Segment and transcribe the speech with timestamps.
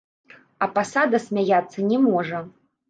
[0.65, 2.47] А пасада смяяцца не можа.